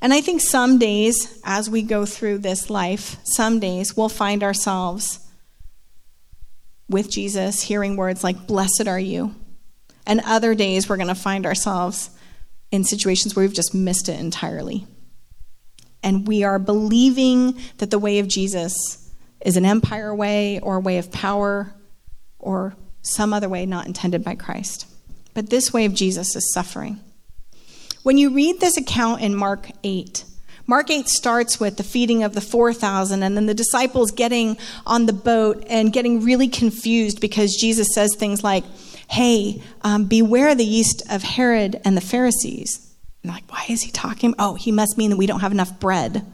[0.02, 4.44] And I think some days, as we go through this life, some days we'll find
[4.44, 5.20] ourselves
[6.88, 9.34] with Jesus hearing words like, Blessed are you.
[10.06, 12.12] And other days we're going to find ourselves
[12.70, 14.86] in situations where we've just missed it entirely.
[16.04, 18.76] And we are believing that the way of Jesus
[19.44, 21.75] is an empire way or a way of power
[22.46, 24.88] or some other way not intended by Christ.
[25.34, 27.00] But this way of Jesus is suffering.
[28.04, 30.24] When you read this account in Mark 8,
[30.68, 35.06] Mark 8 starts with the feeding of the 4,000 and then the disciples getting on
[35.06, 38.64] the boat and getting really confused because Jesus says things like,
[39.08, 42.96] Hey, um, beware the yeast of Herod and the Pharisees.
[43.22, 44.34] And like, Why is he talking?
[44.40, 46.26] Oh, he must mean that we don't have enough bread.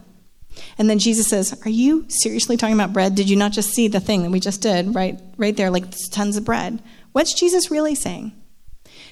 [0.78, 3.16] And then Jesus says, Are you seriously talking about bread?
[3.16, 5.86] Did you not just see the thing that we just did right, right there, like
[6.12, 6.82] tons of bread?
[7.12, 8.34] What's Jesus really saying?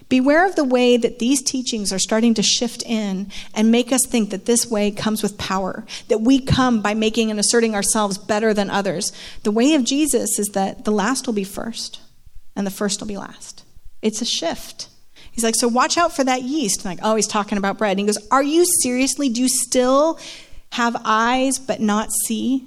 [0.10, 4.02] Beware of the way that these teachings are starting to shift in and make us
[4.08, 8.18] think that this way comes with power, that we come by making and asserting ourselves
[8.18, 9.12] better than others.
[9.44, 12.02] The way of Jesus is that the last will be first
[12.56, 13.64] and the first will be last.
[14.02, 14.90] It's a shift.
[15.32, 16.86] He's like, so watch out for that yeast.
[16.86, 17.92] I'm like, oh, he's talking about bread.
[17.92, 19.30] And he goes, Are you seriously?
[19.30, 20.20] Do you still
[20.72, 22.66] have eyes but not see?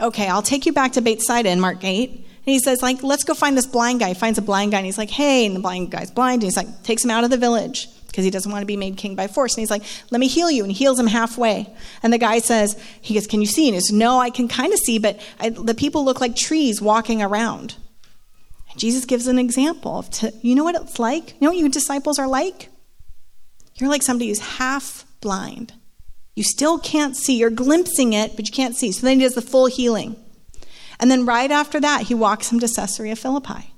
[0.00, 2.10] Okay, I'll take you back to Bethsaida in Mark 8.
[2.10, 4.08] And he says, like, let's go find this blind guy.
[4.08, 6.42] He finds a blind guy and he's like, hey, and the blind guy's blind.
[6.42, 8.76] And he's like, takes him out of the village because he doesn't want to be
[8.76, 9.54] made king by force.
[9.54, 10.62] And he's like, let me heal you.
[10.62, 11.70] And he heals him halfway.
[12.02, 13.68] And the guy says, he goes, can you see?
[13.68, 16.34] And he says, no, I can kind of see, but I, the people look like
[16.34, 17.74] trees walking around.
[18.78, 20.08] Jesus gives an example of,
[20.40, 21.32] you know what it's like?
[21.32, 22.70] You know what you disciples are like?
[23.74, 25.72] You're like somebody who's half blind.
[26.38, 27.36] You still can't see.
[27.36, 28.92] You're glimpsing it, but you can't see.
[28.92, 30.14] So then he does the full healing.
[31.00, 33.74] And then right after that, he walks him to Caesarea Philippi.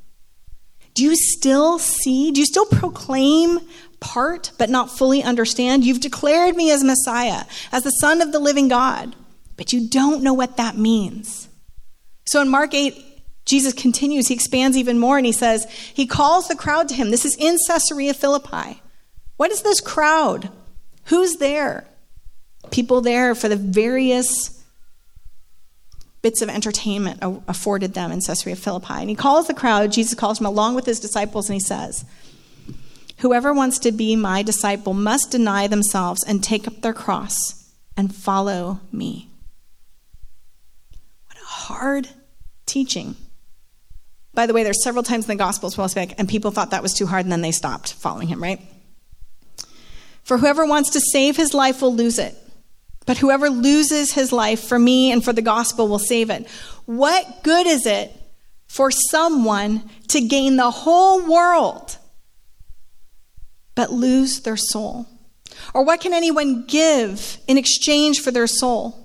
[0.92, 2.30] Do you still see?
[2.30, 3.60] Do you still proclaim
[3.98, 5.86] part but not fully understand?
[5.86, 9.16] You've declared me as Messiah, as the Son of the living God,
[9.56, 11.48] but you don't know what that means.
[12.26, 12.94] So in Mark 8,
[13.46, 17.10] Jesus continues, he expands even more, and he says, He calls the crowd to him.
[17.10, 18.82] This is in Caesarea Philippi.
[19.38, 20.50] What is this crowd?
[21.04, 21.86] Who's there?
[22.70, 24.60] People there for the various
[26.22, 28.94] bits of entertainment afforded them in Caesarea Philippi.
[28.94, 32.04] And he calls the crowd, Jesus calls them along with his disciples, and he says,
[33.18, 38.14] Whoever wants to be my disciple must deny themselves and take up their cross and
[38.14, 39.28] follow me.
[41.26, 42.08] What a hard
[42.66, 43.16] teaching.
[44.32, 46.82] By the way, there's several times in the Gospels, where I'll and people thought that
[46.82, 48.60] was too hard, and then they stopped following him, right?
[50.22, 52.36] For whoever wants to save his life will lose it.
[53.06, 56.48] But whoever loses his life for me and for the gospel will save it.
[56.84, 58.12] What good is it
[58.68, 61.96] for someone to gain the whole world
[63.74, 65.06] but lose their soul?
[65.74, 68.96] Or what can anyone give in exchange for their soul?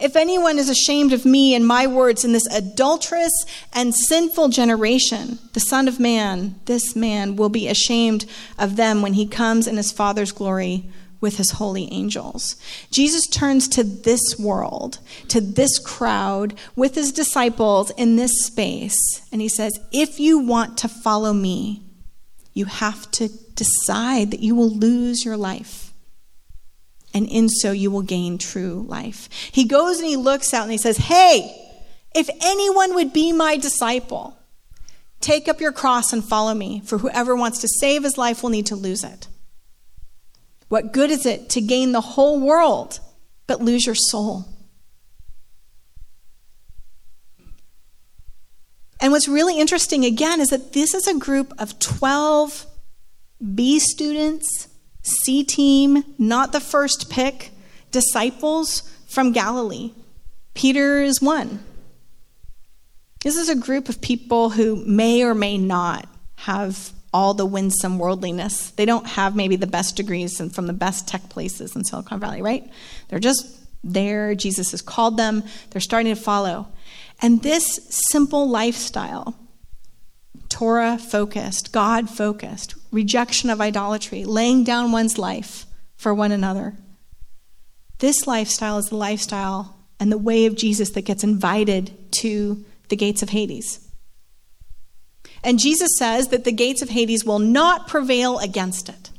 [0.00, 3.32] If anyone is ashamed of me and my words in this adulterous
[3.72, 8.24] and sinful generation, the Son of Man, this man, will be ashamed
[8.58, 10.88] of them when he comes in his Father's glory
[11.20, 12.56] with his holy angels.
[12.90, 18.96] Jesus turns to this world, to this crowd, with his disciples in this space,
[19.32, 21.82] and he says, If you want to follow me,
[22.54, 25.92] you have to decide that you will lose your life
[27.14, 29.28] and in so you will gain true life.
[29.52, 31.54] He goes and he looks out and he says, Hey,
[32.14, 34.36] if anyone would be my disciple,
[35.20, 38.50] take up your cross and follow me, for whoever wants to save his life will
[38.50, 39.28] need to lose it.
[40.68, 43.00] What good is it to gain the whole world
[43.46, 44.44] but lose your soul?
[49.00, 52.66] And what's really interesting again is that this is a group of 12
[53.54, 54.68] B students
[55.02, 57.50] C team, not the first pick,
[57.90, 59.92] disciples from Galilee.
[60.54, 61.60] Peter is one.
[63.22, 67.98] This is a group of people who may or may not have all the winsome
[67.98, 68.70] worldliness.
[68.70, 72.20] They don't have maybe the best degrees and from the best tech places in Silicon
[72.20, 72.68] Valley, right?
[73.08, 73.46] They're just
[73.82, 74.34] there.
[74.34, 75.42] Jesus has called them.
[75.70, 76.68] They're starting to follow.
[77.20, 79.36] And this simple lifestyle
[80.48, 85.66] Torah focused, God focused, rejection of idolatry, laying down one's life
[85.96, 86.74] for one another.
[87.98, 92.96] This lifestyle is the lifestyle and the way of Jesus that gets invited to the
[92.96, 93.87] gates of Hades.
[95.42, 99.10] And Jesus says that the gates of Hades will not prevail against it.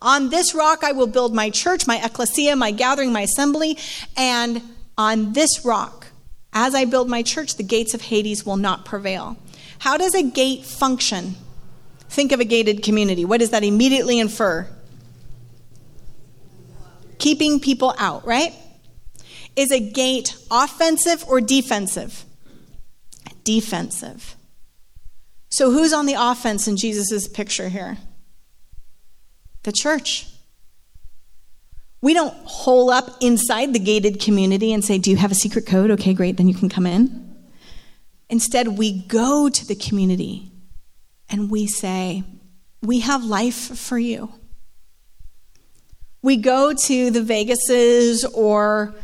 [0.00, 3.78] On this rock I will build my church, my ecclesia, my gathering, my assembly,
[4.16, 4.62] and
[4.96, 6.08] on this rock,
[6.52, 9.36] as I build my church, the gates of Hades will not prevail.
[9.78, 11.36] How does a gate function?
[12.08, 13.24] Think of a gated community.
[13.24, 14.68] What does that immediately infer?
[17.18, 18.54] Keeping people out, right?
[19.56, 22.24] Is a gate offensive or defensive?
[23.44, 24.36] Defensive.
[25.50, 27.98] So, who's on the offense in Jesus' picture here?
[29.62, 30.26] The church.
[32.00, 35.66] We don't hole up inside the gated community and say, Do you have a secret
[35.66, 35.90] code?
[35.92, 37.36] Okay, great, then you can come in.
[38.28, 40.52] Instead, we go to the community
[41.28, 42.22] and we say,
[42.82, 44.32] We have life for you.
[46.22, 48.94] We go to the Vegases or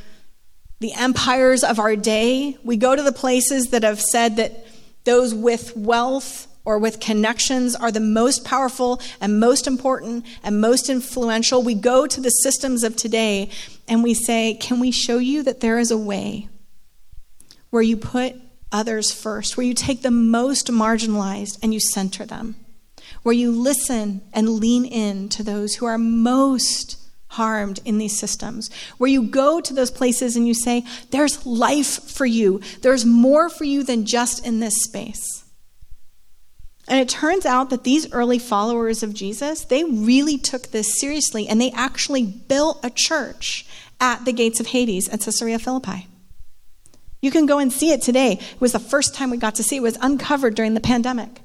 [0.80, 2.58] the empires of our day.
[2.62, 4.66] We go to the places that have said that
[5.04, 10.88] those with wealth or with connections are the most powerful and most important and most
[10.88, 11.62] influential.
[11.62, 13.50] We go to the systems of today
[13.86, 16.48] and we say, Can we show you that there is a way
[17.70, 18.34] where you put
[18.72, 22.56] others first, where you take the most marginalized and you center them,
[23.22, 27.03] where you listen and lean in to those who are most
[27.34, 32.02] harmed in these systems, where you go to those places and you say, There's life
[32.10, 35.44] for you, there's more for you than just in this space.
[36.86, 41.48] And it turns out that these early followers of Jesus, they really took this seriously
[41.48, 43.66] and they actually built a church
[44.00, 46.08] at the gates of Hades at Caesarea Philippi.
[47.22, 48.32] You can go and see it today.
[48.32, 49.78] It was the first time we got to see it.
[49.78, 51.40] It was uncovered during the pandemic.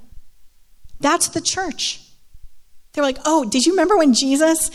[0.99, 2.01] That's the church.
[2.91, 4.71] They were like, oh, did you remember when Jesus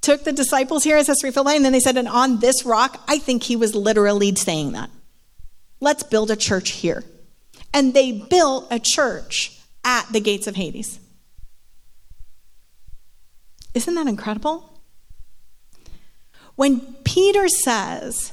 [0.00, 1.56] took the disciples here at Caesarea Philippi?
[1.56, 4.90] And then they said, and on this rock, I think he was literally saying that.
[5.80, 7.04] Let's build a church here.
[7.72, 10.98] And they built a church at the gates of Hades.
[13.74, 14.82] Isn't that incredible?
[16.56, 18.32] When Peter says,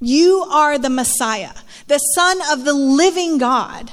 [0.00, 1.52] You are the Messiah,
[1.86, 3.92] the Son of the living God,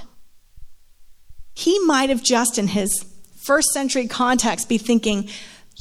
[1.53, 3.05] he might have just in his
[3.38, 5.30] first century context be thinking,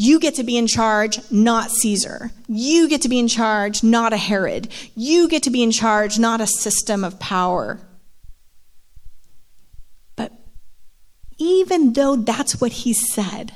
[0.00, 2.30] you get to be in charge, not Caesar.
[2.46, 4.68] You get to be in charge, not a Herod.
[4.94, 7.80] You get to be in charge, not a system of power.
[10.14, 10.30] But
[11.36, 13.54] even though that's what he said,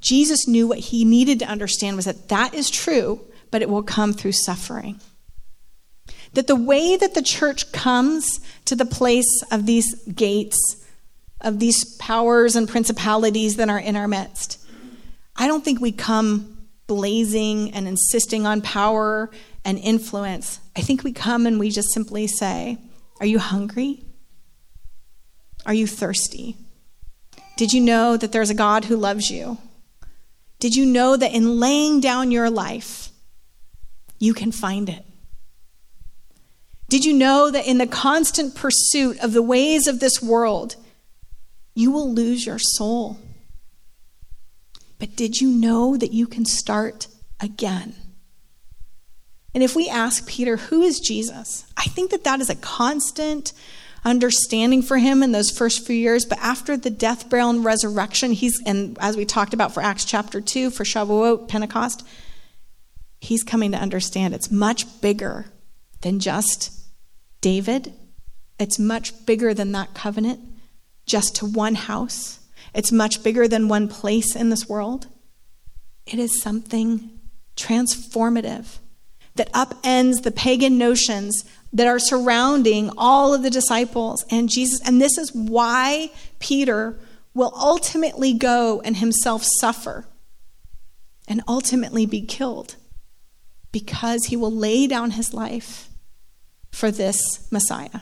[0.00, 3.20] Jesus knew what he needed to understand was that that is true,
[3.50, 5.00] but it will come through suffering.
[6.34, 10.56] That the way that the church comes to the place of these gates,
[11.40, 14.61] of these powers and principalities that are in our midst,
[15.36, 19.30] I don't think we come blazing and insisting on power
[19.64, 20.60] and influence.
[20.76, 22.78] I think we come and we just simply say,
[23.20, 24.04] Are you hungry?
[25.64, 26.56] Are you thirsty?
[27.56, 29.58] Did you know that there's a God who loves you?
[30.58, 33.10] Did you know that in laying down your life,
[34.18, 35.04] you can find it?
[36.88, 40.76] Did you know that in the constant pursuit of the ways of this world,
[41.74, 43.18] you will lose your soul?
[45.02, 47.08] But did you know that you can start
[47.40, 47.96] again?
[49.52, 51.66] And if we ask Peter, who is Jesus?
[51.76, 53.52] I think that that is a constant
[54.04, 56.24] understanding for him in those first few years.
[56.24, 60.04] But after the death, burial, and resurrection, he's, and as we talked about for Acts
[60.04, 62.06] chapter 2, for Shavuot, Pentecost,
[63.20, 65.46] he's coming to understand it's much bigger
[66.02, 66.70] than just
[67.40, 67.92] David.
[68.56, 70.38] It's much bigger than that covenant,
[71.06, 72.38] just to one house.
[72.74, 75.06] It's much bigger than one place in this world.
[76.06, 77.20] It is something
[77.56, 78.78] transformative
[79.34, 84.80] that upends the pagan notions that are surrounding all of the disciples and Jesus.
[84.86, 86.98] And this is why Peter
[87.34, 90.06] will ultimately go and himself suffer
[91.26, 92.76] and ultimately be killed
[93.70, 95.88] because he will lay down his life
[96.70, 98.00] for this Messiah,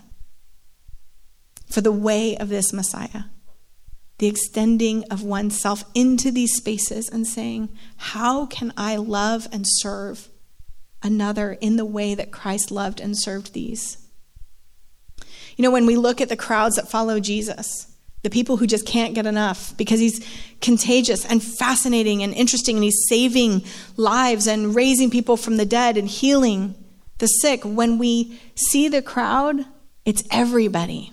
[1.68, 3.24] for the way of this Messiah
[4.20, 10.28] the extending of oneself into these spaces and saying, How can I love and serve
[11.02, 13.96] another in the way that Christ loved and served these?
[15.56, 17.86] You know, when we look at the crowds that follow Jesus,
[18.22, 20.24] the people who just can't get enough because he's
[20.60, 23.64] contagious and fascinating and interesting and he's saving
[23.96, 26.74] lives and raising people from the dead and healing
[27.20, 29.64] the sick, when we see the crowd,
[30.04, 31.12] it's everybody.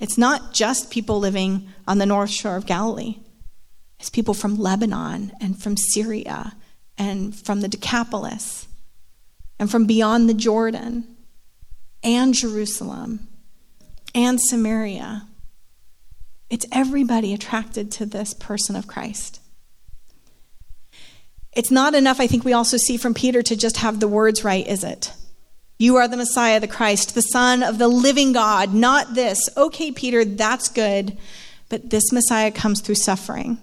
[0.00, 3.16] It's not just people living on the north shore of Galilee,
[3.98, 6.54] it's people from Lebanon and from Syria
[6.98, 8.68] and from the Decapolis
[9.58, 11.16] and from beyond the Jordan
[12.04, 13.26] and Jerusalem
[14.14, 15.26] and Samaria.
[16.50, 19.40] It's everybody attracted to this person of Christ.
[21.52, 24.44] It's not enough, I think we also see from Peter, to just have the words
[24.44, 25.12] right, is it?
[25.78, 29.40] You are the Messiah, the Christ, the Son of the living God, not this.
[29.56, 31.16] Okay, Peter, that's good,
[31.68, 33.58] but this Messiah comes through suffering.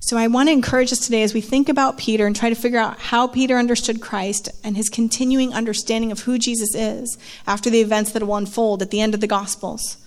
[0.00, 2.56] So I want to encourage us today as we think about Peter and try to
[2.56, 7.16] figure out how Peter understood Christ and his continuing understanding of who Jesus is
[7.46, 9.98] after the events that will unfold at the end of the Gospels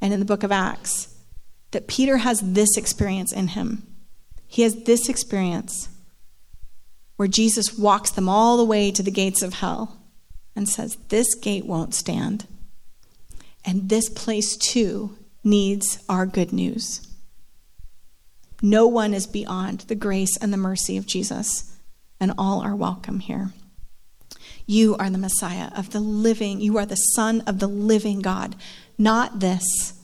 [0.00, 1.14] and in the book of Acts.
[1.72, 3.86] That Peter has this experience in him.
[4.46, 5.90] He has this experience
[7.16, 10.00] where Jesus walks them all the way to the gates of hell
[10.54, 12.46] and says, This gate won't stand.
[13.66, 17.06] And this place too needs our good news.
[18.60, 21.78] No one is beyond the grace and the mercy of Jesus,
[22.20, 23.52] and all are welcome here.
[24.66, 28.56] You are the Messiah of the living, you are the Son of the living God,
[28.98, 29.94] not this.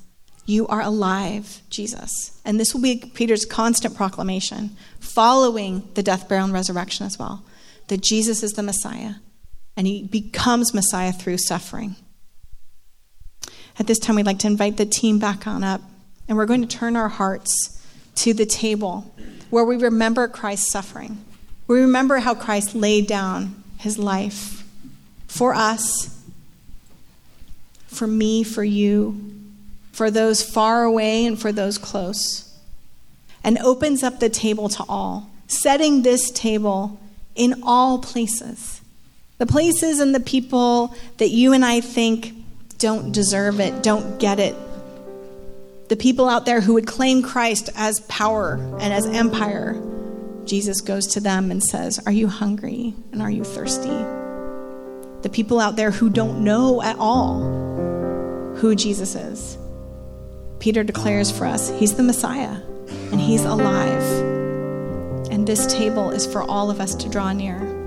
[0.45, 2.40] You are alive, Jesus.
[2.45, 7.45] And this will be Peter's constant proclamation, following the death, burial, and resurrection as well,
[7.88, 9.14] that Jesus is the Messiah
[9.76, 11.97] and he becomes Messiah through suffering.
[13.78, 15.80] At this time, we'd like to invite the team back on up,
[16.28, 17.82] and we're going to turn our hearts
[18.16, 19.14] to the table
[19.50, 21.24] where we remember Christ's suffering.
[21.66, 24.64] We remember how Christ laid down his life
[25.26, 26.22] for us,
[27.86, 29.34] for me, for you,
[29.92, 32.54] for those far away and for those close,
[33.42, 37.00] and opens up the table to all, setting this table
[37.34, 38.82] in all places
[39.42, 42.32] the places and the people that you and I think
[42.83, 44.57] don't deserve it, don't get it.
[45.89, 49.80] The people out there who would claim Christ as power and as empire.
[50.47, 54.05] Jesus goes to them and says, Are you hungry and are you thirsty?
[55.22, 57.43] The people out there who don't know at all
[58.57, 59.57] who Jesus is.
[60.59, 62.61] Peter declares for us He's the Messiah
[63.12, 64.03] and He's alive.
[65.30, 67.82] And this table is for all of us to draw near.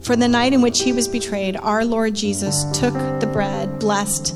[0.00, 4.34] For the night in which He was betrayed, our Lord Jesus took the bread, blessed,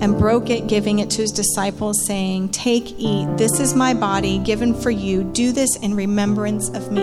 [0.00, 4.38] and broke it, giving it to his disciples, saying, Take, eat, this is my body
[4.38, 5.24] given for you.
[5.24, 7.00] Do this in remembrance of me.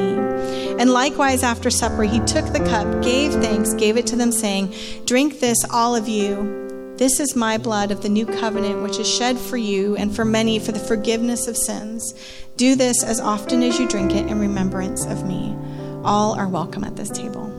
[0.79, 4.73] And likewise, after supper, he took the cup, gave thanks, gave it to them, saying,
[5.05, 6.93] Drink this, all of you.
[6.97, 10.23] This is my blood of the new covenant, which is shed for you and for
[10.23, 12.13] many for the forgiveness of sins.
[12.57, 15.55] Do this as often as you drink it in remembrance of me.
[16.03, 17.50] All are welcome at this table.